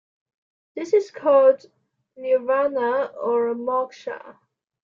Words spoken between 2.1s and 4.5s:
"nirvana" or "moksha".